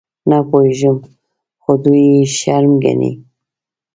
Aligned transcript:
_نه 0.29 0.37
پوهېږم، 0.49 0.97
خو 1.61 1.71
دوی 1.83 2.03
يې 2.13 2.19
شرم 2.37 2.73
ګڼي. 2.83 3.11